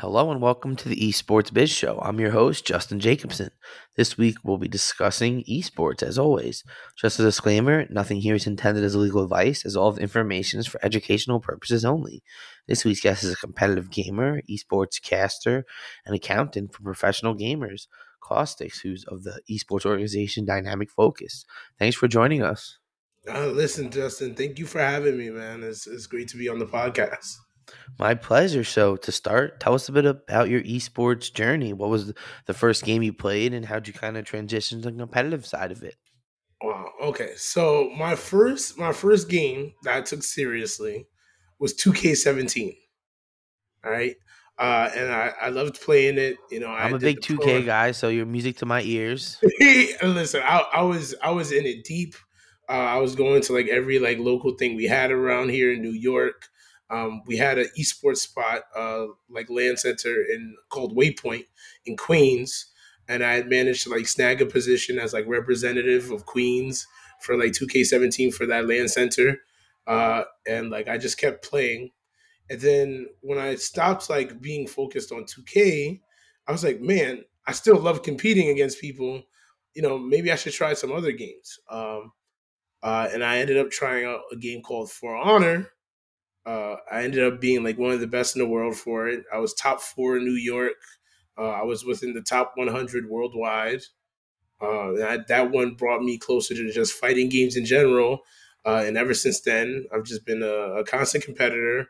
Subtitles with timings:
[0.00, 1.98] Hello and welcome to the Esports Biz Show.
[2.00, 3.50] I'm your host, Justin Jacobson.
[3.98, 6.64] This week we'll be discussing esports as always.
[6.96, 10.66] Just a disclaimer nothing here is intended as legal advice, as all the information is
[10.66, 12.22] for educational purposes only.
[12.66, 15.66] This week's guest is a competitive gamer, esports caster,
[16.06, 17.86] and accountant for professional gamers,
[18.22, 21.44] Caustic, who's of the esports organization Dynamic Focus.
[21.78, 22.78] Thanks for joining us.
[23.28, 25.62] Uh, listen, Justin, thank you for having me, man.
[25.62, 27.36] It's, it's great to be on the podcast.
[27.98, 28.64] My pleasure.
[28.64, 31.72] So to start, tell us a bit about your esports journey.
[31.72, 32.12] What was
[32.46, 35.72] the first game you played, and how'd you kind of transition to the competitive side
[35.72, 35.96] of it?
[36.62, 36.90] Wow.
[37.02, 37.32] Okay.
[37.36, 41.06] So my first my first game that I took seriously
[41.58, 42.76] was 2K17.
[43.84, 44.16] All right.
[44.58, 46.36] Uh, and I, I loved playing it.
[46.50, 49.38] You know, I'm a big 2K pro- guy, so your music to my ears.
[50.02, 52.14] Listen, I, I was I was in it deep.
[52.68, 55.80] Uh, I was going to like every like local thing we had around here in
[55.80, 56.48] New York.
[56.90, 61.46] Um, we had an esports spot, uh, like LAN center in called Waypoint
[61.86, 62.66] in Queens,
[63.08, 66.86] and I had managed to like snag a position as like representative of Queens
[67.22, 69.38] for like 2K17 for that LAN center,
[69.86, 71.90] uh, and like I just kept playing.
[72.50, 76.00] And then when I stopped like being focused on 2K,
[76.48, 79.22] I was like, man, I still love competing against people.
[79.74, 81.60] You know, maybe I should try some other games.
[81.70, 82.12] Um,
[82.82, 85.70] uh, and I ended up trying out a game called For Honor,
[86.46, 89.24] uh, I ended up being like one of the best in the world for it.
[89.32, 90.72] I was top four in New York.
[91.38, 93.82] Uh, I was within the top 100 worldwide.
[94.60, 98.20] Uh, that, that one brought me closer to just fighting games in general.
[98.64, 101.88] Uh, and ever since then, I've just been a, a constant competitor.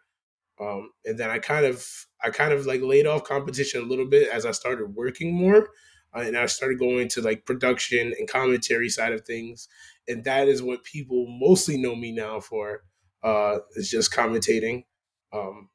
[0.61, 4.07] Um, and then I kind of, I kind of like laid off competition a little
[4.07, 5.71] bit as I started working more,
[6.15, 9.69] uh, and I started going to like production and commentary side of things,
[10.07, 12.83] and that is what people mostly know me now for
[13.23, 14.85] uh, is just commentating.
[15.33, 15.69] Um,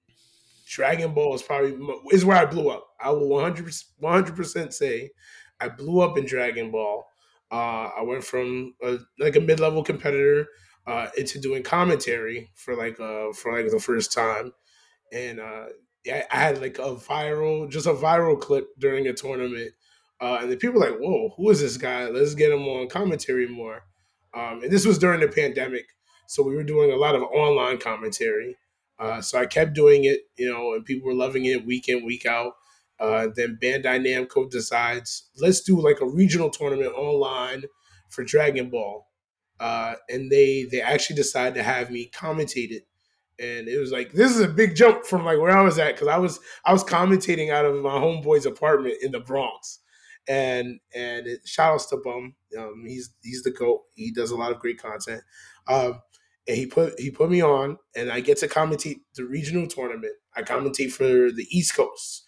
[0.68, 1.78] Dragon Ball is probably
[2.12, 2.88] is where I blew up.
[3.00, 5.12] I will 100 percent say
[5.60, 7.06] I blew up in Dragon Ball.
[7.52, 10.48] Uh, I went from a, like a mid level competitor
[10.88, 14.52] uh, into doing commentary for like uh, for like the first time,
[15.14, 15.66] and uh,
[16.04, 19.72] yeah, I had like a viral just a viral clip during a tournament,
[20.20, 22.08] uh, and the people were like, "Whoa, who is this guy?
[22.08, 23.84] Let's get him on commentary more."
[24.34, 25.86] Um, and this was during the pandemic,
[26.28, 28.58] so we were doing a lot of online commentary.
[28.98, 32.06] Uh, so I kept doing it, you know, and people were loving it week in,
[32.06, 32.54] week out.
[33.00, 37.64] Uh, then Bandai Namco decides, let's do like a regional tournament online
[38.10, 39.06] for Dragon Ball.
[39.60, 42.88] Uh, and they they actually decided to have me commentate it.
[43.38, 45.94] And it was like this is a big jump from like where I was at
[45.94, 49.80] because I was I was commentating out of my homeboy's apartment in the Bronx,
[50.28, 53.84] and and it, shout outs to Bum, um, he's he's the goat.
[53.94, 55.22] He does a lot of great content.
[55.68, 56.02] Um,
[56.48, 60.14] and he put he put me on, and I get to commentate the regional tournament.
[60.36, 62.24] I commentate for the East Coast,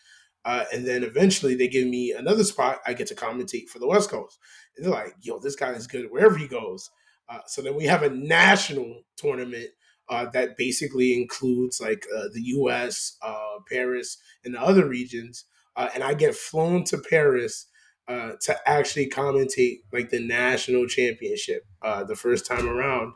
[0.45, 2.79] uh, and then eventually they give me another spot.
[2.85, 4.39] I get to commentate for the West Coast,
[4.75, 6.89] and they're like, "Yo, this guy is good wherever he goes."
[7.29, 9.69] Uh, so then we have a national tournament
[10.09, 15.45] uh, that basically includes like uh, the U.S., uh, Paris, and the other regions,
[15.75, 17.67] uh, and I get flown to Paris.
[18.07, 23.13] to actually commentate like the national championship the first time around,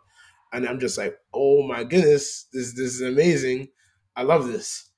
[0.54, 3.70] and I'm just like, oh my goodness, this this is amazing.
[4.16, 4.90] I love this.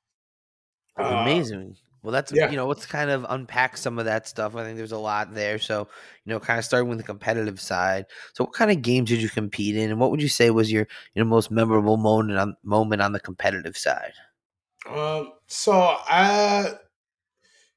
[1.00, 1.76] Uh, amazing.
[2.04, 2.50] Well, that's yeah.
[2.50, 4.56] you know, let's kind of unpack some of that stuff.
[4.56, 5.58] I think there's a lot there.
[5.58, 5.88] So,
[6.26, 8.06] you know, kind of starting with the competitive side.
[8.34, 10.72] So, what kind of games did you compete in, and what would you say was
[10.72, 14.12] your you know most memorable moment on moment on the competitive side?
[14.86, 16.74] Um, so I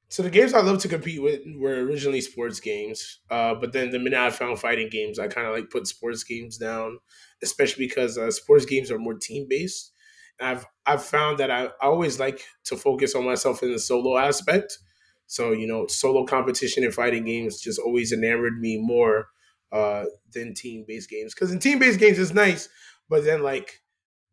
[0.08, 3.90] so the games I love to compete with were originally sports games, uh, but then
[3.90, 6.98] the minute I found fighting games, I kind of like put sports games down,
[7.42, 9.92] especially because uh, sports games are more team based,
[10.40, 14.16] I've I've found that I, I always like to focus on myself in the solo
[14.18, 14.78] aspect.
[15.26, 19.28] So you know, solo competition and fighting games just always enamored me more
[19.72, 21.34] uh, than team based games.
[21.34, 22.68] Because in team based games, it's nice,
[23.08, 23.80] but then like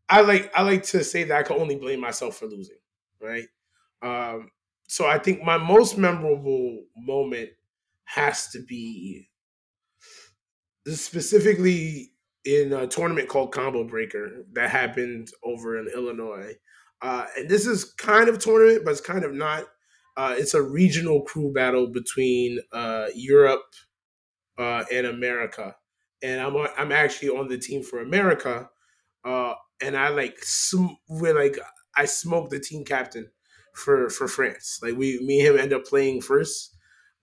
[0.10, 2.78] I like I like to say that I can only blame myself for losing,
[3.22, 3.48] right?
[4.02, 4.50] Um,
[4.94, 7.50] so I think my most memorable moment
[8.04, 9.28] has to be
[10.86, 12.12] specifically
[12.46, 16.54] in a tournament called Combo Breaker that happened over in Illinois.
[17.02, 19.64] Uh, and this is kind of tournament, but it's kind of not.
[20.16, 23.64] Uh, it's a regional crew battle between uh, Europe
[24.60, 25.76] uh, and America,
[26.22, 28.70] and I'm I'm actually on the team for America,
[29.26, 31.58] uh, and I like sm- we're like
[31.98, 33.32] I smoked the team captain
[33.74, 34.80] for for France.
[34.82, 36.76] Like we me and him end up playing first,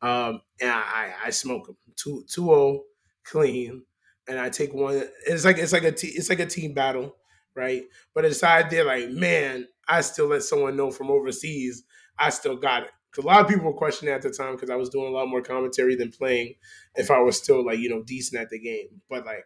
[0.03, 2.85] um, and I I smoke him two two zero oh,
[3.25, 3.83] clean,
[4.29, 5.03] and I take one.
[5.27, 7.17] It's like it's like a it's like a team battle,
[7.55, 7.83] right?
[8.15, 11.85] But inside there, like man, I still let someone know from overseas
[12.21, 12.91] I still got it.
[13.13, 15.17] Cause a lot of people were questioning at the time because I was doing a
[15.17, 16.55] lot more commentary than playing.
[16.95, 19.45] If I was still like you know decent at the game, but like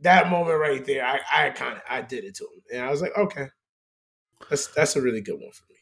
[0.00, 2.90] that moment right there, I I kind of I did it to him, and I
[2.90, 3.48] was like, okay,
[4.50, 5.76] that's that's a really good one for me.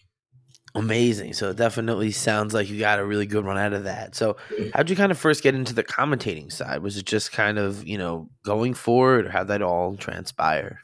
[0.75, 1.33] Amazing.
[1.33, 4.15] So it definitely sounds like you got a really good run out of that.
[4.15, 4.37] So
[4.73, 6.83] how'd you kind of first get into the commentating side?
[6.83, 10.81] Was it just kind of, you know, going forward or how'd that all transpire?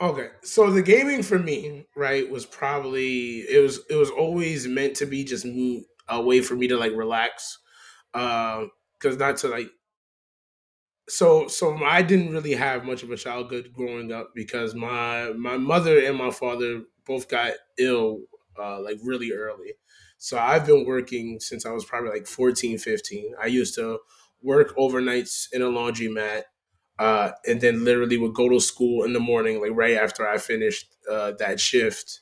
[0.00, 0.28] Okay.
[0.42, 5.06] So the gaming for me, right, was probably it was it was always meant to
[5.06, 7.58] be just me a way for me to like relax.
[8.14, 8.66] Uh,
[9.00, 9.68] cause not to like
[11.08, 15.56] so so I didn't really have much of a childhood growing up because my my
[15.56, 18.20] mother and my father both got ill
[18.58, 19.74] uh, like really early.
[20.18, 23.34] So I've been working since I was probably like 14, 15.
[23.40, 23.98] I used to
[24.42, 26.44] work overnights in a laundromat
[26.98, 30.38] uh, and then literally would go to school in the morning, like right after I
[30.38, 32.20] finished uh, that shift.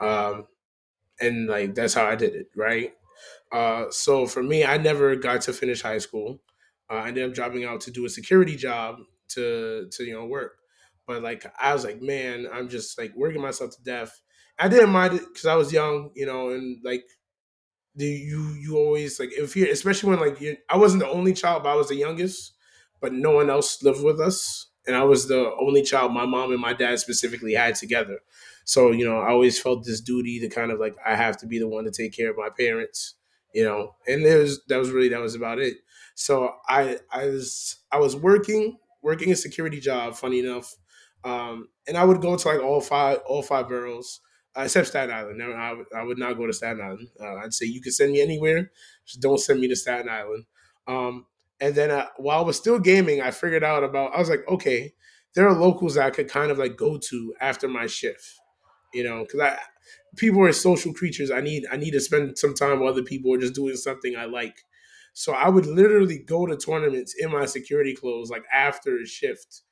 [0.00, 0.46] Um,
[1.20, 2.92] and like that's how I did it, right?
[3.52, 6.40] Uh, so for me, I never got to finish high school.
[6.90, 8.98] Uh, I ended up dropping out to do a security job
[9.30, 10.58] to to you know work.
[11.06, 14.20] But like I was like, man, I'm just like working myself to death.
[14.58, 17.04] I didn't mind it because I was young, you know, and like
[17.94, 21.32] the you you always like if you especially when like you I wasn't the only
[21.32, 22.54] child, but I was the youngest,
[23.00, 26.50] but no one else lived with us, and I was the only child my mom
[26.52, 28.18] and my dad specifically had together.
[28.64, 31.46] So you know, I always felt this duty to kind of like I have to
[31.46, 33.14] be the one to take care of my parents,
[33.54, 35.76] you know, and it was that was really that was about it.
[36.16, 40.74] So I I was I was working working a security job, funny enough,
[41.24, 44.20] um, and I would go to like all five all five boroughs
[44.56, 45.38] uh, except Staten Island.
[45.38, 47.08] Never, I, would, not go to Staten Island.
[47.20, 48.70] Uh, I'd say you can send me anywhere,
[49.04, 50.44] just don't send me to Staten Island.
[50.86, 51.26] Um,
[51.60, 54.14] and then uh, while I was still gaming, I figured out about.
[54.14, 54.92] I was like, okay,
[55.34, 58.40] there are locals that I could kind of like go to after my shift,
[58.92, 59.58] you know, because I
[60.16, 61.30] people are social creatures.
[61.30, 64.14] I need I need to spend some time with other people or just doing something
[64.16, 64.56] I like.
[65.14, 69.62] So I would literally go to tournaments in my security clothes like after a shift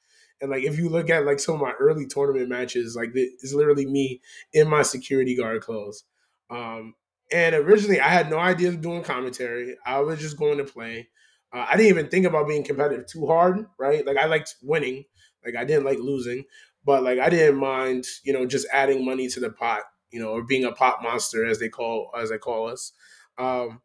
[0.42, 3.54] and like if you look at like some of my early tournament matches, like it's
[3.54, 4.20] literally me
[4.52, 6.04] in my security guard clothes.
[6.50, 6.94] Um,
[7.32, 9.76] and originally, I had no idea of doing commentary.
[9.86, 11.08] I was just going to play.
[11.52, 14.04] Uh, I didn't even think about being competitive too hard, right?
[14.04, 15.04] Like I liked winning,
[15.46, 16.44] like I didn't like losing,
[16.84, 20.30] but like I didn't mind, you know, just adding money to the pot, you know,
[20.30, 22.92] or being a pot monster as they call as they call us.
[23.38, 23.80] Um,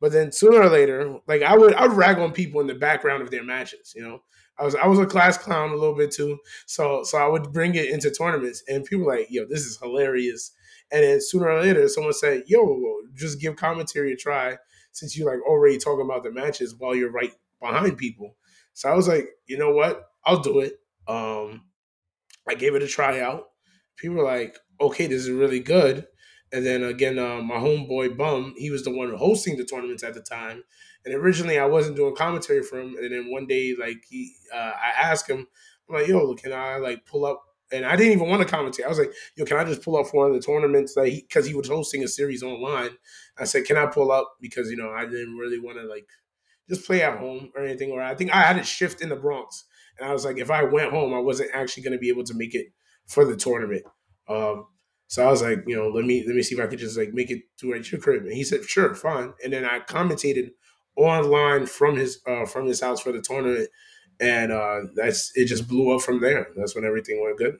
[0.00, 2.74] but then sooner or later, like I would, I would rag on people in the
[2.74, 4.22] background of their matches, you know.
[4.58, 6.38] I was I was a class clown a little bit too.
[6.66, 9.78] So so I would bring it into tournaments and people were like, yo, this is
[9.80, 10.52] hilarious.
[10.90, 12.80] And then sooner or later someone said, yo,
[13.14, 14.56] just give commentary a try
[14.92, 18.36] since you like already talking about the matches while you're right behind people.
[18.74, 20.02] So I was like, you know what?
[20.24, 20.74] I'll do it.
[21.06, 21.62] Um
[22.48, 23.44] I gave it a try out.
[23.96, 26.06] People were like, okay, this is really good.
[26.52, 30.14] And then again, uh, my homeboy Bum, he was the one hosting the tournaments at
[30.14, 30.64] the time.
[31.04, 32.96] And originally, I wasn't doing commentary for him.
[33.00, 35.46] And then one day, like he, uh, I asked him,
[35.88, 38.84] I'm like, "Yo, can I like pull up?" And I didn't even want to commentate.
[38.84, 41.12] I was like, "Yo, can I just pull up for one of the tournaments?" Like,
[41.12, 42.90] because he, he was hosting a series online.
[43.38, 46.08] I said, "Can I pull up?" Because you know, I didn't really want to like
[46.68, 47.90] just play at home or anything.
[47.90, 49.64] Or I think I had a shift in the Bronx,
[49.98, 52.24] and I was like, if I went home, I wasn't actually going to be able
[52.24, 52.68] to make it
[53.06, 53.82] for the tournament.
[54.28, 54.66] Um,
[55.08, 56.98] so I was like, you know, let me let me see if I could just
[56.98, 58.24] like make it to at your crib.
[58.24, 59.32] And he said, sure, fine.
[59.42, 60.50] And then I commentated
[60.96, 63.70] online from his uh, from his house for the tournament,
[64.20, 65.46] and uh, that's it.
[65.46, 66.48] Just blew up from there.
[66.56, 67.58] That's when everything went good.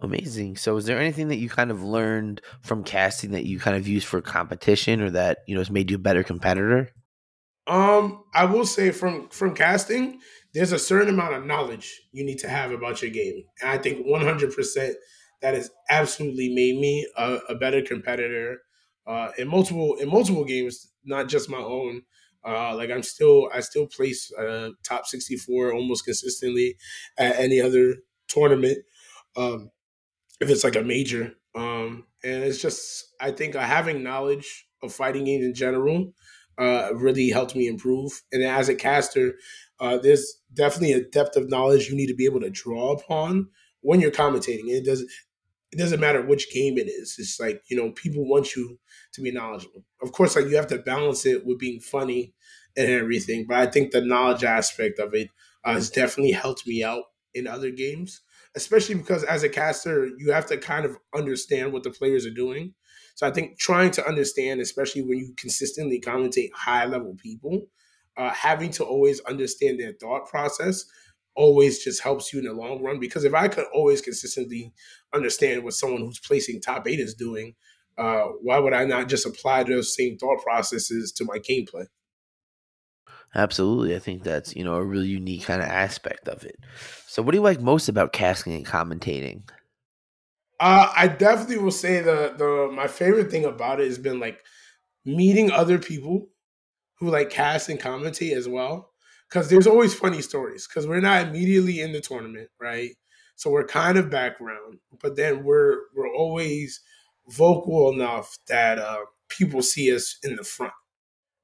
[0.00, 0.56] Amazing.
[0.58, 3.88] So, is there anything that you kind of learned from casting that you kind of
[3.88, 6.90] used for competition, or that you know has made you a better competitor?
[7.66, 10.20] Um, I will say from from casting,
[10.52, 13.78] there's a certain amount of knowledge you need to have about your game, and I
[13.78, 14.96] think 100 percent
[15.44, 18.60] that has absolutely made me a, a better competitor
[19.06, 22.02] uh, in multiple in multiple games, not just my own.
[22.46, 26.76] Uh, like I'm still I still place uh, top 64 almost consistently
[27.18, 27.96] at any other
[28.28, 28.78] tournament.
[29.36, 29.70] Um,
[30.40, 35.24] if it's like a major, um, and it's just I think having knowledge of fighting
[35.24, 36.12] games in general
[36.58, 38.22] uh, really helped me improve.
[38.32, 39.34] And as a caster,
[39.80, 43.48] uh, there's definitely a depth of knowledge you need to be able to draw upon
[43.82, 44.68] when you're commentating.
[44.68, 45.10] It doesn't
[45.74, 47.16] it doesn't matter which game it is.
[47.18, 48.78] It's like you know people want you
[49.12, 49.84] to be knowledgeable.
[50.00, 52.32] Of course, like you have to balance it with being funny
[52.76, 53.46] and everything.
[53.48, 55.28] But I think the knowledge aspect of it
[55.64, 57.02] uh, has definitely helped me out
[57.34, 58.20] in other games,
[58.54, 62.30] especially because as a caster, you have to kind of understand what the players are
[62.34, 62.74] doing.
[63.16, 67.66] So I think trying to understand, especially when you consistently commentate high level people,
[68.16, 70.84] uh, having to always understand their thought process
[71.36, 73.00] always just helps you in the long run.
[73.00, 74.72] Because if I could always consistently
[75.14, 77.54] understand what someone who's placing top eight is doing,
[77.98, 81.86] uh, why would I not just apply those same thought processes to my gameplay?
[83.34, 83.96] Absolutely.
[83.96, 86.56] I think that's, you know, a really unique kind of aspect of it.
[87.06, 89.42] So what do you like most about casting and commentating?
[90.60, 94.38] Uh, I definitely will say the the my favorite thing about it has been like
[95.04, 96.28] meeting other people
[96.98, 98.93] who like cast and commentate as well.
[99.34, 100.64] Cause there's always funny stories.
[100.68, 102.92] Cause we're not immediately in the tournament, right?
[103.34, 106.80] So we're kind of background, but then we're we're always
[107.28, 110.72] vocal enough that uh, people see us in the front,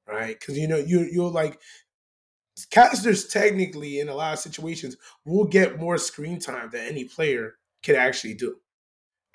[0.07, 0.39] right?
[0.39, 1.59] Because you know you you'll like
[2.69, 4.95] casters technically in a lot of situations
[5.25, 8.55] will get more screen time than any player can actually do,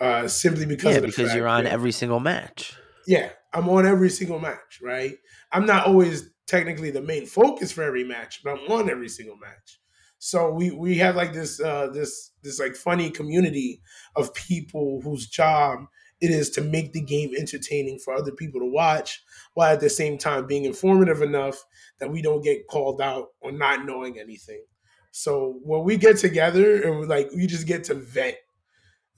[0.01, 2.75] uh, simply because yeah, because you're on that, every single match.
[3.07, 5.17] Yeah, I'm on every single match, right?
[5.53, 9.37] I'm not always technically the main focus for every match, but I'm on every single
[9.37, 9.81] match.
[10.19, 13.83] So we we have like this uh, this this like funny community
[14.17, 15.81] of people whose job
[16.21, 19.23] it is to make the game entertaining for other people to watch,
[19.55, 21.62] while at the same time being informative enough
[22.00, 24.65] that we don't get called out on not knowing anything.
[25.12, 28.37] So when we get together and like we just get to vent,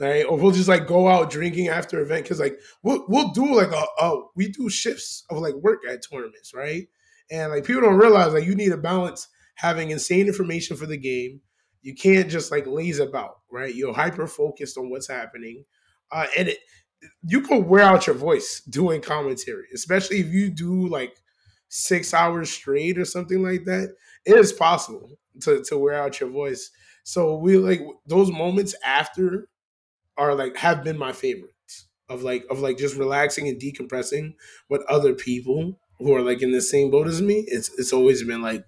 [0.00, 0.24] right?
[0.24, 3.72] Or we'll just like go out drinking after event because like we'll we'll do like
[3.72, 6.88] a, a we do shifts of like work at tournaments, right?
[7.30, 10.96] And like people don't realize like you need to balance having insane information for the
[10.96, 11.40] game.
[11.82, 13.74] You can't just like laze about, right?
[13.74, 15.64] You're hyper focused on what's happening.
[16.10, 16.58] Uh, and it,
[17.22, 21.14] you can wear out your voice doing commentary, especially if you do like
[21.68, 23.94] six hours straight or something like that.
[24.24, 26.70] It is possible to, to wear out your voice.
[27.04, 29.48] So we like those moments after
[30.16, 34.34] are like have been my favorites of like of like just relaxing and decompressing
[34.68, 37.44] with other people who are like in the same boat as me.
[37.46, 38.64] It's it's always been like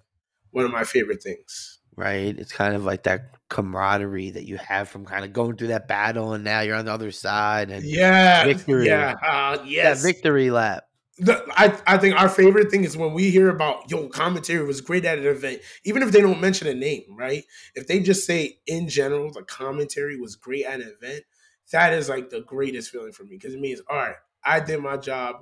[0.51, 2.37] one of my favorite things right?
[2.37, 5.87] It's kind of like that camaraderie that you have from kind of going through that
[5.87, 10.07] battle, and now you're on the other side, and yeah, victory, yeah, uh, yes, that
[10.07, 10.85] victory lap.
[11.17, 14.81] The, I, I think our favorite thing is when we hear about yo commentary was
[14.81, 17.43] great at an event, even if they don't mention a name, right?
[17.75, 21.23] If they just say in general the commentary was great at an event,
[21.71, 24.81] that is like the greatest feeling for me because it means all right, I did
[24.81, 25.37] my job,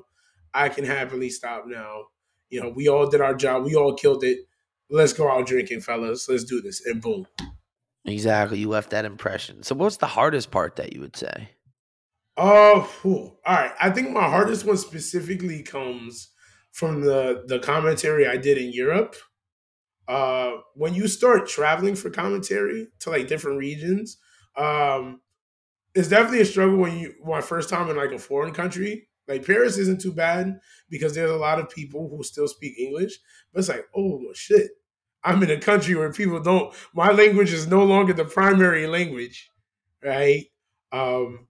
[0.53, 2.05] I can happily stop now.
[2.49, 4.39] You know, we all did our job, we all killed it
[4.89, 6.27] let's go out drinking, fellas.
[6.27, 6.85] Let's do this.
[6.85, 7.27] And boom.
[8.05, 8.59] Exactly.
[8.59, 9.63] You left that impression.
[9.63, 11.49] So what's the hardest part that you would say?
[12.37, 13.73] Oh, uh, all right.
[13.81, 16.29] I think my hardest one specifically comes
[16.71, 19.15] from the the commentary I did in Europe.
[20.07, 24.17] Uh, when you start traveling for commentary to like different regions,
[24.55, 25.19] um,
[25.93, 29.08] it's definitely a struggle when you my first time in like a foreign country.
[29.29, 30.59] Like Paris isn't too bad
[30.89, 33.19] because there's a lot of people who still speak English,
[33.53, 34.71] but it's like, oh shit,
[35.23, 36.73] I'm in a country where people don't.
[36.95, 39.49] My language is no longer the primary language,
[40.03, 40.45] right?
[40.91, 41.47] Um,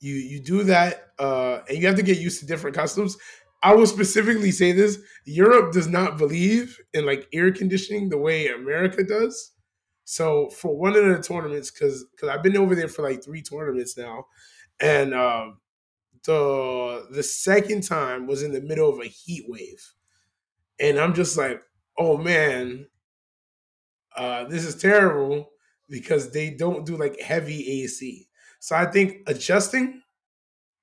[0.00, 3.16] you you do that, uh, and you have to get used to different customs.
[3.62, 8.48] I will specifically say this: Europe does not believe in like air conditioning the way
[8.48, 9.52] America does.
[10.04, 13.42] So for one of the tournaments, because because I've been over there for like three
[13.42, 14.26] tournaments now,
[14.80, 15.60] and um,
[16.26, 19.94] the the second time was in the middle of a heat wave,
[20.80, 21.62] and I'm just like,
[21.98, 22.86] oh man,
[24.16, 25.50] uh, this is terrible
[25.88, 28.28] because they don't do like heavy AC.
[28.60, 30.02] So I think adjusting,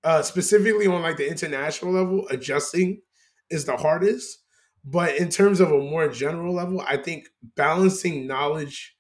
[0.04, 3.02] uh, specifically on like the international level, adjusting
[3.50, 4.40] is the hardest.
[4.86, 8.96] But in terms of a more general level, I think balancing knowledge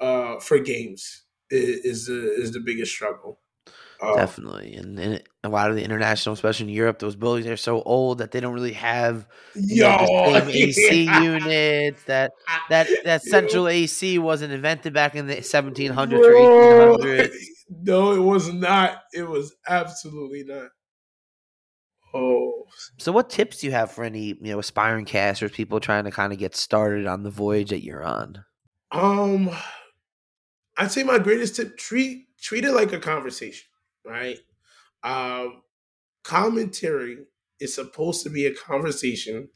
[0.00, 3.40] uh, for games is, is the, is the biggest struggle.
[4.02, 4.16] Oh.
[4.16, 7.82] Definitely, and, and, a lot of the international, especially in Europe, those buildings are so
[7.82, 11.22] old that they don't really have you know, the AC yeah.
[11.22, 12.02] units.
[12.04, 12.32] That
[12.70, 17.34] that that central AC wasn't invented back in the 1700s or 1800s.
[17.82, 19.02] No, it was not.
[19.12, 20.70] It was absolutely not.
[22.12, 22.64] Oh.
[22.98, 26.10] So, what tips do you have for any you know aspiring casters, people trying to
[26.10, 28.44] kind of get started on the voyage that you're on?
[28.92, 29.50] Um,
[30.76, 33.68] I'd say my greatest tip: treat treat it like a conversation,
[34.04, 34.38] right?
[35.02, 35.62] Um,
[36.24, 37.18] commentary
[37.60, 39.48] is supposed to be a conversation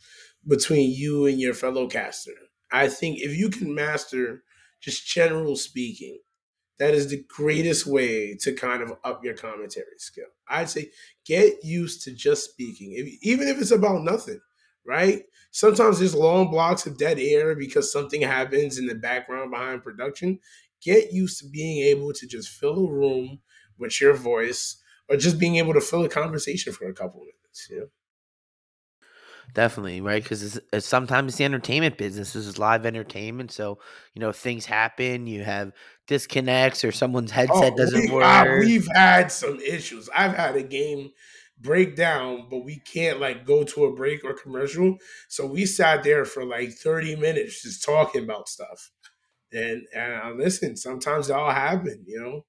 [0.46, 2.32] between you and your fellow caster.
[2.70, 4.42] I think if you can master
[4.80, 6.18] just general speaking,
[6.78, 10.26] that is the greatest way to kind of up your commentary skill.
[10.48, 10.90] I'd say
[11.24, 14.40] get used to just speaking, if, even if it's about nothing,
[14.84, 15.22] right?
[15.52, 20.40] Sometimes there's long blocks of dead air because something happens in the background behind production.
[20.82, 23.38] Get used to being able to just fill a room
[23.78, 27.68] with your voice or just being able to fill a conversation for a couple minutes,
[27.70, 27.88] you know?
[29.52, 30.22] Definitely, right?
[30.22, 32.32] Because it's, it's sometimes it's the entertainment business.
[32.32, 33.78] This is live entertainment, so
[34.14, 35.26] you know things happen.
[35.26, 35.72] You have
[36.06, 38.58] disconnects, or someone's headset Oh, doesn't we, uh, work.
[38.58, 40.08] we've had some issues.
[40.14, 41.10] I've had a game
[41.58, 44.96] break down, but we can't like go to a break or commercial.
[45.28, 48.90] So we sat there for like 30 minutes just talking about stuff.
[49.52, 52.46] And and uh, listen, sometimes it all happen, you know.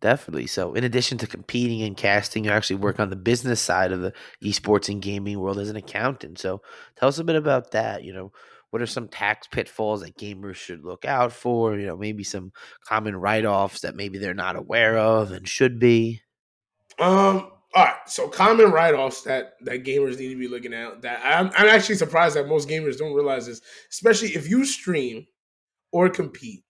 [0.00, 0.46] Definitely.
[0.46, 4.00] So, in addition to competing and casting, you actually work on the business side of
[4.00, 4.12] the
[4.42, 6.38] esports and gaming world as an accountant.
[6.38, 6.62] So,
[6.96, 8.04] tell us a bit about that.
[8.04, 8.32] You know,
[8.70, 11.76] what are some tax pitfalls that gamers should look out for?
[11.76, 12.52] You know, maybe some
[12.84, 16.22] common write offs that maybe they're not aware of and should be.
[16.98, 17.50] Um.
[17.74, 17.96] All right.
[18.06, 21.02] So common write-offs that that gamers need to be looking at.
[21.02, 25.26] That I'm, I'm actually surprised that most gamers don't realize this, especially if you stream
[25.92, 26.64] or compete.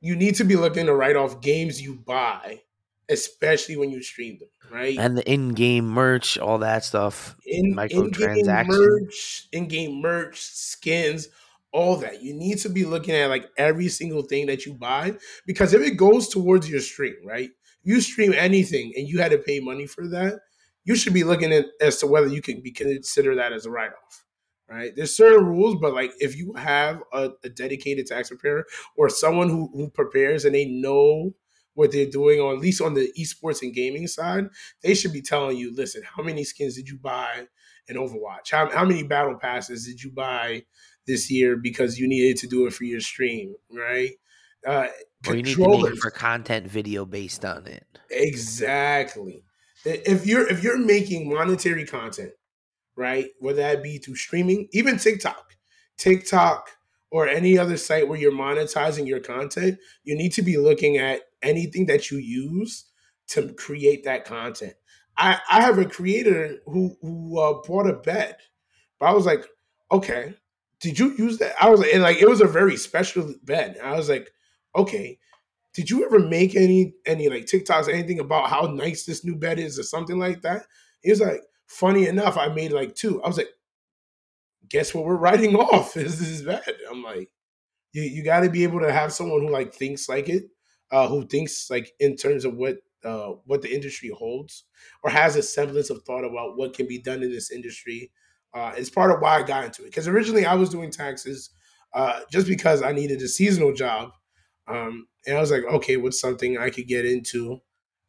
[0.00, 2.62] You need to be looking to write off games you buy,
[3.08, 4.48] especially when you stream them.
[4.70, 4.98] Right.
[4.98, 8.66] And the in game merch, all that stuff, in in-game microtransactions.
[8.66, 11.28] merch, in-game merch, skins,
[11.72, 12.22] all that.
[12.22, 15.14] You need to be looking at like every single thing that you buy
[15.46, 17.50] because if it goes towards your stream, right?
[17.84, 20.40] You stream anything and you had to pay money for that,
[20.84, 23.70] you should be looking at as to whether you can be consider that as a
[23.70, 24.24] write-off.
[24.68, 24.92] Right?
[24.96, 29.48] There's certain rules, but like if you have a, a dedicated tax preparer or someone
[29.48, 31.34] who, who prepares and they know
[31.74, 34.48] what they're doing, or at least on the esports and gaming side,
[34.82, 37.46] they should be telling you, listen, how many skins did you buy
[37.86, 38.50] in Overwatch?
[38.50, 40.64] How, how many battle passes did you buy
[41.06, 44.12] this year because you needed to do it for your stream, right?
[44.66, 44.88] Uh,
[45.28, 47.86] Or you need to make it for content video based on it.
[48.10, 49.44] Exactly.
[49.84, 52.32] If you're if you're making monetary content,
[52.96, 55.56] right, whether that be through streaming, even TikTok,
[55.98, 56.70] TikTok
[57.10, 61.22] or any other site where you're monetizing your content, you need to be looking at
[61.42, 62.86] anything that you use
[63.28, 64.74] to create that content.
[65.16, 68.36] I, I have a creator who who uh, bought a bed,
[68.98, 69.46] but I was like,
[69.90, 70.34] okay,
[70.80, 71.54] did you use that?
[71.60, 73.78] I was like, and like, it was a very special bed.
[73.82, 74.30] I was like,
[74.74, 75.18] okay,
[75.74, 79.58] did you ever make any any like TikToks anything about how nice this new bed
[79.58, 80.66] is or something like that?
[81.02, 83.22] He was like, funny enough, I made like two.
[83.22, 83.50] I was like,
[84.68, 86.62] guess what we're writing off is this bed.
[86.90, 87.30] I'm like,
[87.92, 90.44] you you got to be able to have someone who like thinks like it,
[90.90, 94.64] uh, who thinks like in terms of what uh what the industry holds,
[95.02, 98.10] or has a semblance of thought about what can be done in this industry.
[98.54, 101.50] Uh, it's part of why I got into it because originally I was doing taxes
[101.94, 104.12] uh, just because I needed a seasonal job,
[104.68, 107.60] um, and I was like, okay, what's something I could get into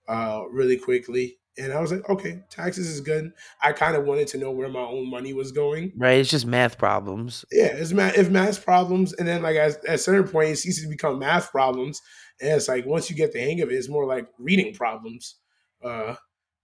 [0.08, 1.38] uh, really quickly?
[1.58, 3.32] And I was like, okay, taxes is good.
[3.63, 5.91] I kind of wanted to know where my own money was going.
[5.98, 6.20] Right?
[6.20, 7.46] It's just math problems.
[7.52, 10.89] Yeah, it's math, if math problems, and then like at, certain point, it ceases to
[10.89, 12.02] become math problems,
[12.39, 15.38] and it's like once you get the hang of it, it's more like reading problems.
[15.84, 16.15] Uh,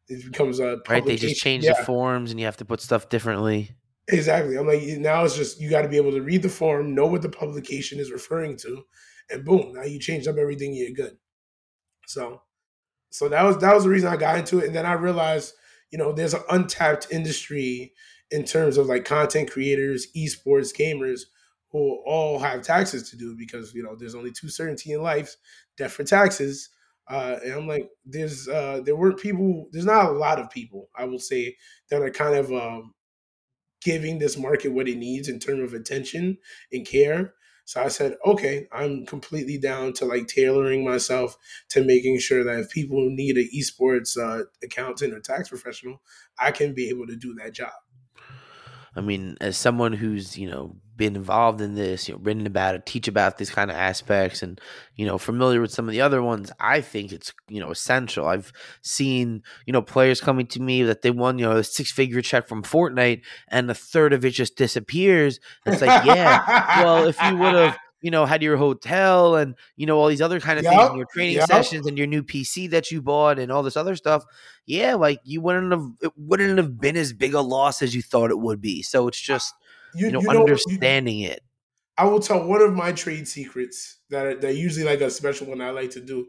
[0.07, 1.05] it becomes a Right?
[1.05, 3.71] They just change yeah, the forms and you have to put stuff differently.
[4.07, 4.57] exactly.
[4.57, 7.07] I'm like now it's just you got to be able to read the form, know
[7.07, 8.83] what the publication is referring to,
[9.29, 10.73] and boom, now you changed up everything.
[10.73, 11.17] You're good.
[12.05, 12.41] So,
[13.13, 15.53] so that was that was the reason I got into it, and then I realized,
[15.91, 17.93] you know, there's an untapped industry
[18.31, 21.21] in terms of like content creators, esports, gamers
[21.71, 25.35] who all have taxes to do because you know there's only two certainty in life:
[25.77, 26.69] death for taxes.
[27.07, 29.67] Uh, and I'm like, there's uh, there weren't people.
[29.71, 31.55] There's not a lot of people, I will say,
[31.91, 32.95] that are kind of um,
[33.83, 36.39] giving this market what it needs in terms of attention
[36.71, 37.35] and care.
[37.65, 41.37] So I said, okay, I'm completely down to like tailoring myself
[41.69, 46.01] to making sure that if people need an esports uh, accountant or tax professional,
[46.37, 47.71] I can be able to do that job.
[48.95, 52.75] I mean, as someone who's you know been involved in this, you know, written about
[52.75, 54.59] it, teach about these kind of aspects, and
[54.95, 58.27] you know, familiar with some of the other ones, I think it's you know essential.
[58.27, 61.91] I've seen you know players coming to me that they won you know a six
[61.91, 65.39] figure check from Fortnite, and a third of it just disappears.
[65.65, 69.87] It's like, yeah, well, if you would have you know, had your hotel and you
[69.87, 71.41] know all these other kind of Yep, things, your training yep.
[71.41, 74.23] sessions and your new PC that you bought and all this other stuff.
[74.67, 78.03] Yeah, like you wouldn't have it wouldn't have been as big a loss as you
[78.03, 78.83] thought it would be.
[78.83, 79.55] So it's just
[79.93, 81.41] You, you know you know, you- understanding it.
[81.97, 85.61] I will tell one of my trade secrets that that usually like a special one
[85.61, 86.27] I like to do.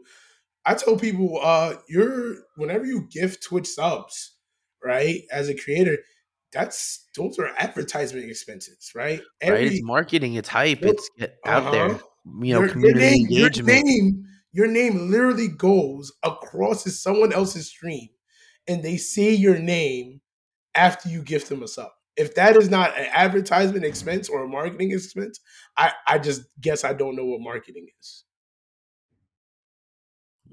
[0.65, 4.37] I tell people, uh, you're whenever you gift Twitch subs,
[4.83, 5.97] right, as a creator,
[6.55, 9.21] that's those are advertisement expenses, right?
[9.43, 9.63] right?
[9.65, 11.09] It's marketing, it's hype, it's
[11.45, 11.91] out there.
[11.91, 11.99] Uh-huh.
[12.41, 13.67] You know, your, community your name, engagement.
[13.67, 18.07] Your name, your name literally goes across to someone else's stream,
[18.67, 20.21] and they see your name
[20.73, 21.89] after you gift them a sub.
[22.15, 25.41] If that is not an advertisement expense or a marketing expense,
[25.77, 28.23] I, I just guess I don't know what marketing is.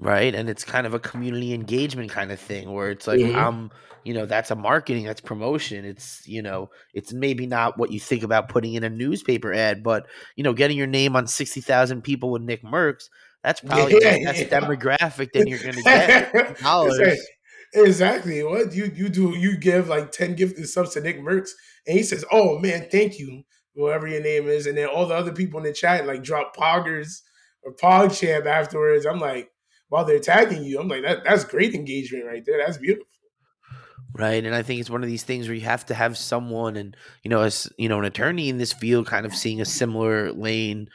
[0.03, 3.37] Right and it's kind of a community engagement kind of thing where it's like Mhm.
[3.37, 3.71] um
[4.05, 8.01] you know that's a marketing that's promotion it's you know it's maybe not what you
[8.01, 12.03] think about putting in a newspaper ad but you know getting your name on 60,000
[12.03, 13.05] people with Nick Mercs
[13.45, 14.61] that's probably Yeah, the best yeah.
[14.61, 17.29] demographic that you're going to get dollars
[17.75, 18.43] Exactly.
[18.43, 19.37] What you you do?
[19.37, 21.51] You give like ten gifted subs to Nick Mercs,
[21.87, 25.15] and he says, "Oh man, thank you, whoever your name is," and then all the
[25.15, 27.23] other people in the chat like drop poggers
[27.62, 29.07] or PogChamp afterwards.
[29.07, 29.51] I'm like,
[29.92, 32.57] while they're tagging you, I'm like, that that's great engagement right there.
[32.64, 33.07] That's beautiful.
[34.14, 36.76] right and i think it's one of these things where you have to have someone
[36.76, 39.64] and you know as you know an attorney in this field kind of seeing a
[39.64, 40.88] similar lane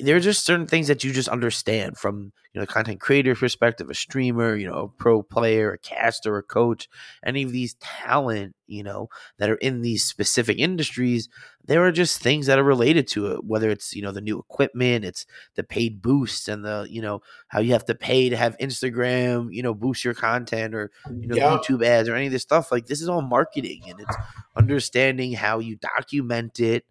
[0.00, 3.90] there are just certain things that you just understand from you know content creator perspective
[3.90, 6.88] a streamer you know a pro player a caster a coach
[7.24, 9.08] any of these talent you know
[9.38, 11.28] that are in these specific industries
[11.64, 14.38] there are just things that are related to it whether it's you know the new
[14.38, 18.36] equipment it's the paid boosts and the you know how you have to pay to
[18.36, 21.56] have instagram you know boost your content or you know Yeah.
[21.58, 24.16] youtube ads or any of this stuff like this is all marketing and it's
[24.56, 26.84] understanding how you document it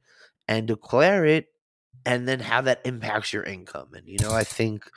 [0.48, 1.48] and declare it
[2.06, 4.89] and then how that impacts your income and you know i think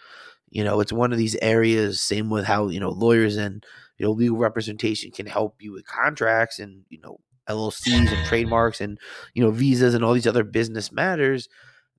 [0.51, 3.65] you know it's one of these areas same with how you know lawyers and
[3.99, 8.81] you know legal representation can help you with contracts and you know llcs and trademarks
[8.81, 8.99] and
[9.35, 11.49] you know visas and all these other business matters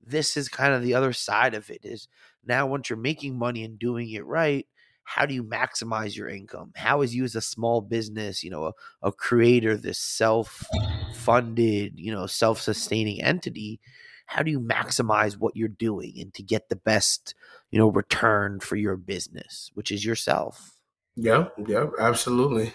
[0.04, 2.08] this is kind of the other side of it is
[2.44, 4.66] now once you're making money and doing it right
[5.08, 6.70] how do you maximize your income?
[6.76, 12.12] How is you as a small business you know a, a creator this self-funded you
[12.12, 13.80] know self-sustaining entity
[14.28, 17.34] how do you maximize what you're doing and to get the best
[17.70, 20.78] you know return for your business which is yourself
[21.16, 22.72] Yeah, yeah, absolutely.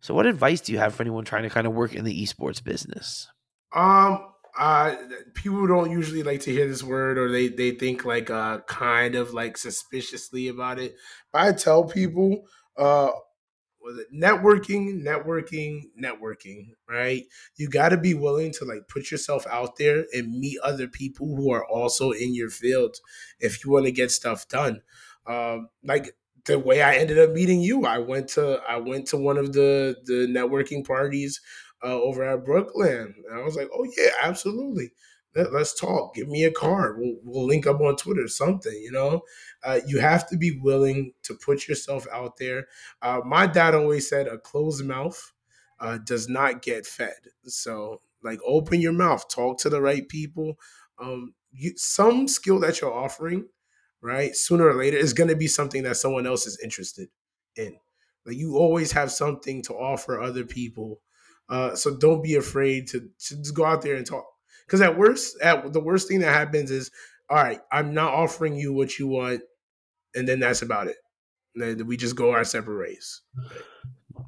[0.00, 2.22] so what advice do you have for anyone trying to kind of work in the
[2.22, 3.28] esports business
[3.74, 4.26] Um,
[4.58, 4.94] uh,
[5.34, 9.14] people don't usually like to hear this word, or they they think like uh kind
[9.14, 10.94] of like suspiciously about it.
[11.32, 13.10] But I tell people, uh,
[13.82, 17.24] was it networking, networking, networking, right?
[17.56, 21.34] You got to be willing to like put yourself out there and meet other people
[21.36, 22.96] who are also in your field
[23.40, 24.82] if you want to get stuff done.
[25.26, 29.16] Um, like the way I ended up meeting you, I went to I went to
[29.16, 31.40] one of the the networking parties
[31.84, 34.92] uh, over at Brooklyn, and I was like, oh yeah, absolutely.
[35.34, 36.14] Let, us talk.
[36.14, 36.98] Give me a card.
[36.98, 39.22] We'll, we'll link up on Twitter, something, you know?
[39.64, 42.62] Uh, you have to be willing to put yourself out there
[43.02, 45.32] uh, my dad always said a closed mouth
[45.80, 47.16] uh, does not get fed.
[47.44, 50.58] So, like, open your mouth, talk to the right people.
[51.00, 53.48] Um, you, some skill that you're offering,
[54.00, 57.08] right, sooner or later is going to be something that someone else is interested
[57.56, 57.76] in.
[58.24, 61.00] Like, you always have something to offer other people.
[61.48, 64.26] Uh, so don't be afraid to, to just go out there and talk.
[64.72, 66.90] Because at worst, at the worst thing that happens is,
[67.28, 69.42] all right, I'm not offering you what you want,
[70.14, 70.96] and then that's about it.
[71.54, 73.20] And then we just go our separate ways.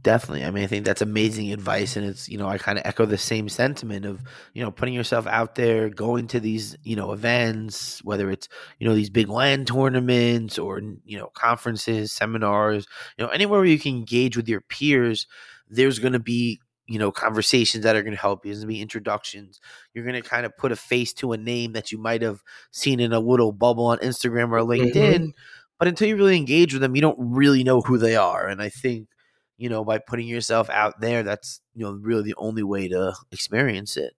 [0.03, 0.45] Definitely.
[0.45, 1.97] I mean, I think that's amazing advice.
[1.97, 4.93] And it's, you know, I kind of echo the same sentiment of, you know, putting
[4.93, 8.47] yourself out there, going to these, you know, events, whether it's,
[8.79, 13.67] you know, these big LAN tournaments or, you know, conferences, seminars, you know, anywhere where
[13.67, 15.27] you can engage with your peers,
[15.71, 18.51] there's going to be, you know, conversations that are going to help you.
[18.51, 19.61] There's going to be introductions.
[19.95, 22.43] You're going to kind of put a face to a name that you might have
[22.71, 24.99] seen in a little bubble on Instagram or mm-hmm.
[24.99, 25.33] LinkedIn.
[25.79, 28.47] But until you really engage with them, you don't really know who they are.
[28.47, 29.09] And I think,
[29.57, 33.15] you know, by putting yourself out there, that's you know really the only way to
[33.33, 34.15] experience it.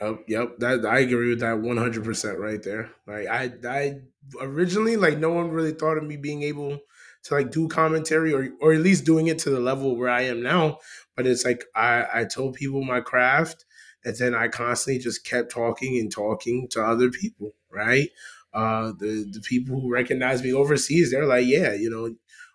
[0.00, 0.58] Yep, yep.
[0.58, 2.90] That I agree with that one hundred percent right there.
[3.06, 4.00] Like I, I
[4.40, 6.78] originally like no one really thought of me being able
[7.24, 10.22] to like do commentary or or at least doing it to the level where I
[10.22, 10.78] am now.
[11.18, 13.66] But it's like I I told people my craft,
[14.04, 17.56] and then I constantly just kept talking and talking to other people.
[17.70, 18.10] Right.
[18.54, 22.14] Uh, the the people who recognize me overseas, they're like, yeah, you know,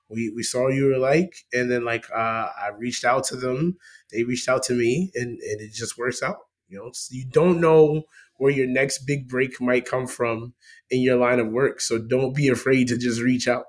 [0.10, 3.78] we we saw you were like, and then like uh, I reached out to them,
[4.12, 6.38] they reached out to me, and and it just works out.
[6.69, 8.04] You know, you don't know
[8.38, 10.54] where your next big break might come from
[10.89, 11.82] in your line of work.
[11.82, 13.65] So don't be afraid to just reach out.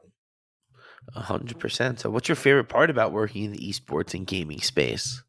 [1.12, 2.00] Hundred percent.
[2.00, 5.22] So, what's your favorite part about working in the esports and gaming space?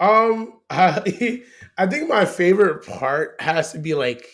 [0.00, 1.42] Um, I,
[1.78, 4.26] I think my favorite part has to be like,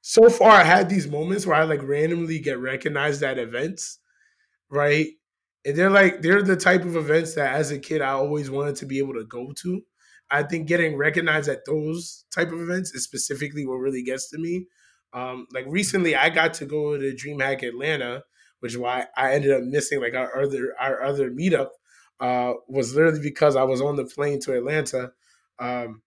[0.00, 3.98] so far I had these moments where I like randomly get recognized at events,
[4.70, 5.06] right?
[5.64, 8.76] And they're like they're the type of events that as a kid I always wanted
[8.76, 9.82] to be able to go to.
[10.30, 14.38] I think getting recognized at those type of events is specifically what really gets to
[14.38, 14.66] me.
[15.12, 18.24] Um, like recently, I got to go to DreamHack Atlanta,
[18.64, 21.68] which is why I ended up missing like our other our other meetup.
[22.18, 25.12] Uh, was literally because I was on the plane to Atlanta,
[25.58, 26.00] um,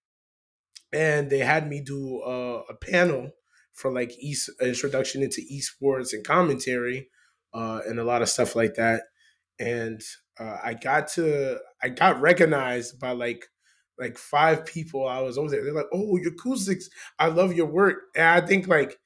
[0.92, 3.30] and they had me do uh, a panel
[3.74, 7.10] for like East introduction into esports and commentary,
[7.54, 9.04] uh, and a lot of stuff like that.
[9.60, 10.02] And
[10.40, 13.46] uh, I got to I got recognized by like
[14.00, 15.64] like five people I was over there.
[15.64, 16.90] They're like, "Oh, your acoustics,
[17.20, 18.98] I love your work." And I think like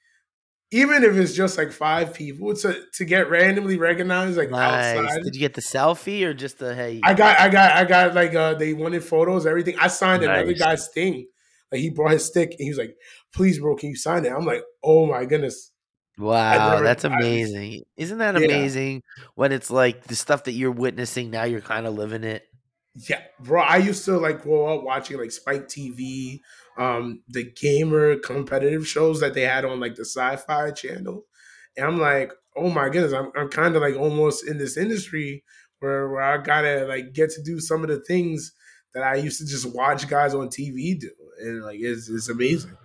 [0.72, 4.98] even if it's just like five people to to get randomly recognized like nice.
[4.98, 5.24] outside.
[5.24, 7.02] Did you get the selfie or just the hey?
[7.04, 9.76] I got I got I got like uh they wanted photos, everything.
[9.80, 10.38] I signed nice.
[10.38, 11.28] another guy's thing.
[11.72, 12.96] Like he brought his stick and he was like,
[13.34, 15.72] "Please, bro, can you sign it?" I'm like, "Oh my goodness."
[16.18, 17.74] Wow, never, that's amazing.
[17.74, 19.24] I, Isn't that amazing yeah.
[19.36, 22.44] when it's like the stuff that you're witnessing now you're kind of living it?
[22.96, 23.62] Yeah, bro.
[23.62, 26.40] I used to like grow up watching like Spike TV,
[26.78, 31.24] um, the gamer competitive shows that they had on like the Sci-Fi channel,
[31.78, 35.44] and I'm like, oh my goodness, I'm I'm kind of like almost in this industry
[35.80, 38.52] where where I gotta like get to do some of the things
[38.94, 42.78] that I used to just watch guys on TV do, and like it's it's amazing.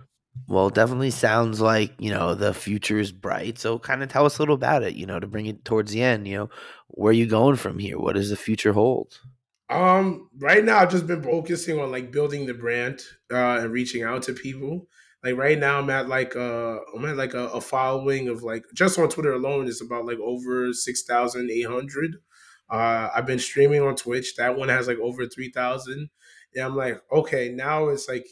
[0.47, 3.59] Well, definitely sounds like you know the future is bright.
[3.59, 4.95] So, kind of tell us a little about it.
[4.95, 6.27] You know, to bring it towards the end.
[6.27, 6.49] You know,
[6.87, 7.99] where are you going from here?
[7.99, 9.19] What does the future hold?
[9.69, 13.01] Um, right now I've just been focusing on like building the brand
[13.31, 14.87] uh and reaching out to people.
[15.23, 18.63] Like right now I'm at like uh I'm at like a, a following of like
[18.73, 22.15] just on Twitter alone is about like over six thousand eight hundred.
[22.69, 24.35] Uh I've been streaming on Twitch.
[24.37, 26.09] That one has like over three thousand.
[26.55, 28.25] And I'm like, okay, now it's like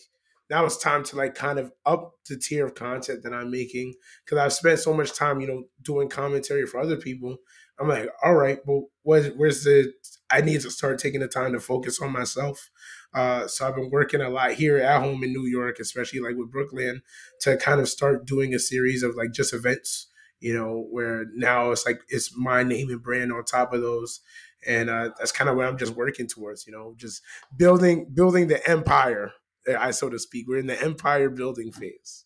[0.49, 3.93] now it's time to like kind of up the tier of content that I'm making
[4.23, 7.37] because I've spent so much time, you know, doing commentary for other people.
[7.79, 9.91] I'm like, all right, well, where's, where's the
[10.31, 12.69] I need to start taking the time to focus on myself.
[13.13, 16.35] Uh, so I've been working a lot here at home in New York, especially like
[16.35, 17.01] with Brooklyn,
[17.41, 20.07] to kind of start doing a series of like just events.
[20.41, 24.19] You know, where now it's like it's my name and brand on top of those,
[24.67, 26.67] and uh, that's kind of what I'm just working towards.
[26.67, 27.21] You know, just
[27.55, 29.31] building building the empire,
[29.67, 30.47] I so to speak.
[30.47, 32.25] We're in the empire building phase.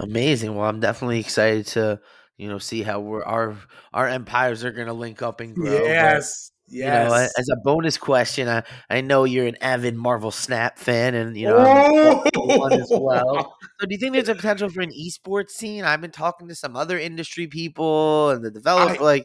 [0.00, 0.54] Amazing.
[0.54, 2.00] Well, I'm definitely excited to
[2.38, 3.56] you know see how we're our
[3.92, 5.70] our empires are going to link up and grow.
[5.70, 6.50] Yes.
[6.70, 7.04] Yes.
[7.04, 11.14] You know, as a bonus question, I, I know you're an avid Marvel Snap fan,
[11.14, 12.56] and you know oh!
[12.56, 13.54] one as well.
[13.80, 15.84] So, do you think there's a potential for an esports scene?
[15.84, 19.00] I've been talking to some other industry people and the developer.
[19.00, 19.24] I, like,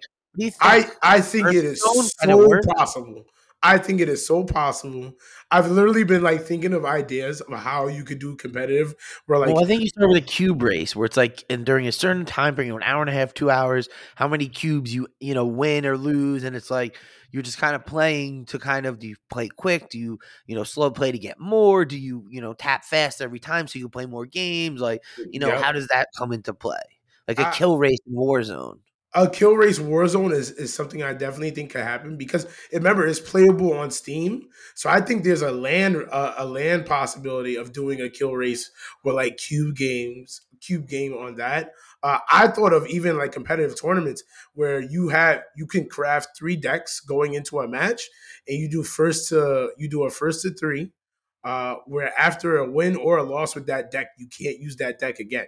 [0.61, 3.25] I I think it is so possible.
[3.65, 5.13] I think it is so possible.
[5.49, 8.93] I've literally been like thinking of ideas of how you could do competitive.
[9.25, 11.65] Where like, well, I think you start with a cube race where it's like, and
[11.65, 14.93] during a certain time frame, an hour and a half, two hours, how many cubes
[14.93, 16.97] you you know win or lose, and it's like
[17.31, 19.89] you're just kind of playing to kind of do you play quick?
[19.89, 21.85] Do you you know slow play to get more?
[21.85, 24.81] Do you you know tap fast every time so you can play more games?
[24.81, 25.61] Like you know yep.
[25.61, 26.81] how does that come into play?
[27.29, 28.79] Like a I, kill race in Warzone
[29.15, 33.19] a kill race Warzone is, is something I definitely think could happen because remember it's
[33.19, 38.01] playable on Steam, so I think there's a LAN uh, a LAN possibility of doing
[38.01, 38.71] a kill race
[39.03, 41.73] with like cube games, cube game on that.
[42.01, 44.23] Uh, I thought of even like competitive tournaments
[44.53, 48.09] where you have you can craft three decks going into a match,
[48.47, 50.91] and you do first to you do a first to three,
[51.43, 54.97] uh, where after a win or a loss with that deck, you can't use that
[54.97, 55.47] deck again.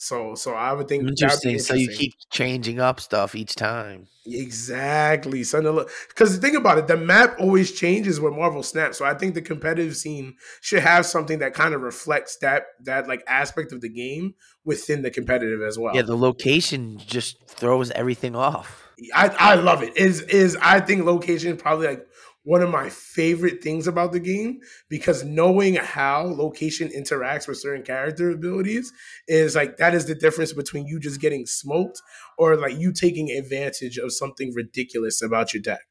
[0.00, 1.50] So so I would think interesting.
[1.50, 1.58] interesting.
[1.58, 4.06] So you keep changing up stuff each time.
[4.24, 5.42] Exactly.
[5.42, 8.94] So because the thing about it, the map always changes with Marvel Snap.
[8.94, 13.08] So I think the competitive scene should have something that kind of reflects that that
[13.08, 14.34] like aspect of the game
[14.64, 15.96] within the competitive as well.
[15.96, 18.84] Yeah, the location just throws everything off.
[19.14, 19.96] I, I love it.
[19.96, 22.06] Is is I think location probably like
[22.48, 24.58] one of my favorite things about the game
[24.88, 28.90] because knowing how location interacts with certain character abilities
[29.26, 32.00] is like that is the difference between you just getting smoked
[32.38, 35.84] or like you taking advantage of something ridiculous about your deck.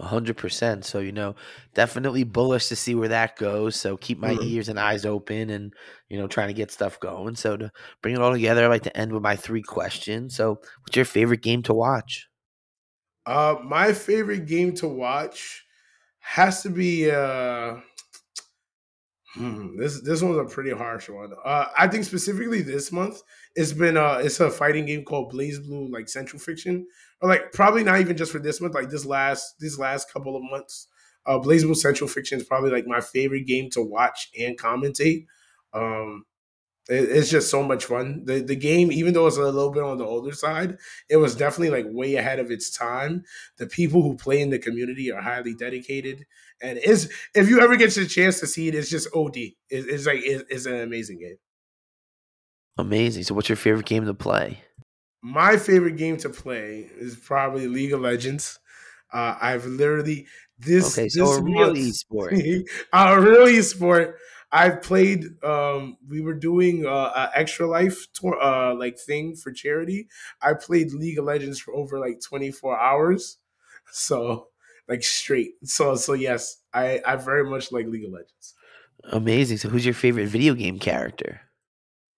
[0.00, 0.82] 100%.
[0.82, 1.36] So, you know,
[1.74, 3.76] definitely bullish to see where that goes.
[3.76, 4.48] So, keep my mm-hmm.
[4.48, 5.72] ears and eyes open and,
[6.08, 7.36] you know, trying to get stuff going.
[7.36, 7.70] So, to
[8.02, 10.34] bring it all together, I like to end with my three questions.
[10.34, 12.29] So, what's your favorite game to watch?
[13.26, 15.64] Uh, my favorite game to watch
[16.20, 17.10] has to be.
[17.10, 17.76] Uh,
[19.34, 21.30] Hmm, this this one's a pretty harsh one.
[21.44, 23.22] Uh, I think specifically this month
[23.54, 26.84] it's been uh it's a fighting game called BlazBlue, like Central Fiction
[27.22, 30.34] or like probably not even just for this month like this last these last couple
[30.36, 30.88] of months.
[31.26, 35.26] Uh, BlazBlue Central Fiction is probably like my favorite game to watch and commentate.
[35.72, 36.24] Um,
[36.90, 38.24] it's just so much fun.
[38.24, 40.76] The the game, even though it's a little bit on the older side,
[41.08, 43.24] it was definitely like way ahead of its time.
[43.58, 46.26] The people who play in the community are highly dedicated,
[46.60, 49.36] and is if you ever get the chance to see it, it's just OD.
[49.36, 51.36] It, it's like it, it's an amazing game.
[52.76, 53.24] Amazing.
[53.24, 54.60] So, what's your favorite game to play?
[55.22, 58.58] My favorite game to play is probably League of Legends.
[59.12, 60.26] Uh, I've literally
[60.58, 62.32] this okay, so this a real month, esport.
[62.92, 64.14] a real esport.
[64.52, 65.24] I've played.
[65.44, 70.08] Um, we were doing uh, an extra life tour, uh, like thing for charity.
[70.42, 73.38] I played League of Legends for over like twenty four hours,
[73.92, 74.48] so
[74.88, 75.52] like straight.
[75.64, 78.54] So so yes, I I very much like League of Legends.
[79.04, 79.58] Amazing.
[79.58, 81.40] So, who's your favorite video game character?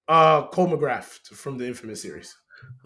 [0.09, 2.37] Uh, Cole McGrath from the Infamous series.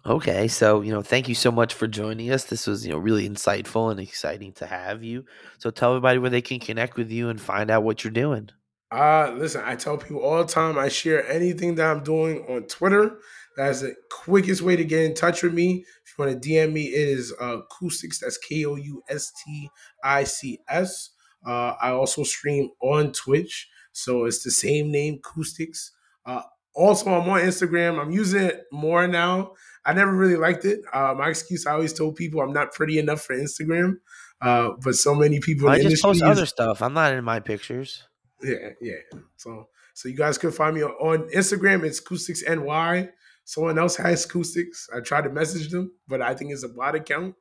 [0.05, 2.45] Okay, so you know, thank you so much for joining us.
[2.45, 5.25] This was you know really insightful and exciting to have you.
[5.59, 8.51] So, tell everybody where they can connect with you and find out what you're doing.
[8.91, 12.65] Uh, listen, I tell people all the time I share anything that I'm doing on
[12.65, 13.19] Twitter.
[13.57, 15.85] That's the quickest way to get in touch with me.
[16.05, 18.21] If you want to DM me, it is uh, Koustics.
[18.21, 19.71] That's K O U S T
[20.05, 21.11] I C S.
[21.45, 25.91] Uh, I also stream on Twitch, so it's the same name, Koustics.
[26.25, 26.43] Uh,
[26.75, 27.99] also, I'm on Instagram.
[27.99, 29.53] I'm using it more now.
[29.85, 30.81] I never really liked it.
[30.93, 33.99] Uh, my excuse, I always told people I'm not pretty enough for Instagram.
[34.41, 35.69] Uh, but so many people.
[35.69, 36.83] I just post other stuff.
[36.83, 38.05] I'm not in my pictures.
[38.43, 39.19] Yeah, yeah.
[39.37, 41.85] So so you guys can find me on Instagram.
[41.85, 43.09] It's Koustics NY.
[43.45, 44.89] Someone else has Koustics.
[44.95, 47.35] I tried to message them, but I think it's a bot account.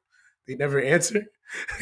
[0.47, 1.23] They never answer.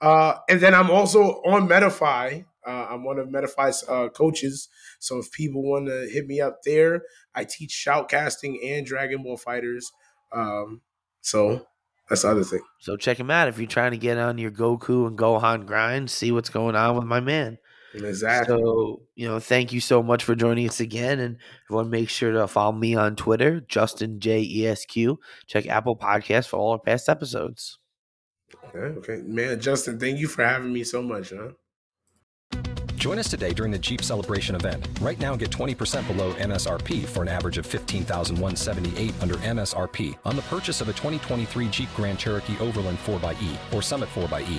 [0.00, 2.44] uh, and then I'm also on Metafy.
[2.66, 4.68] Uh, I'm one of Metafy's uh, coaches.
[5.00, 7.02] So if people want to hit me up there,
[7.34, 9.84] I teach shoutcasting and Dragon Ball FighterZ.
[10.32, 10.82] Um,
[11.20, 11.66] so
[12.08, 12.60] that's the other thing.
[12.80, 16.10] So check him out if you're trying to get on your Goku and Gohan grind.
[16.10, 17.58] See what's going on with my man.
[17.94, 18.56] Exactly.
[18.56, 21.20] So, you know, thank you so much for joining us again.
[21.20, 25.20] And everyone make sure to follow me on Twitter, Justin J E S Q.
[25.46, 27.78] Check Apple Podcasts for all our past episodes.
[28.68, 29.22] Okay, okay.
[29.24, 31.50] Man, Justin, thank you for having me so much, huh?
[32.96, 34.88] Join us today during the Jeep Celebration event.
[35.02, 40.42] Right now, get 20% below MSRP for an average of 15178 under MSRP on the
[40.42, 44.58] purchase of a 2023 Jeep Grand Cherokee Overland 4xE or Summit 4xE.